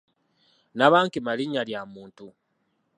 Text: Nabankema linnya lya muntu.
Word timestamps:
Nabankema 0.77 1.31
linnya 1.39 1.61
lya 1.69 1.81
muntu. 1.93 2.27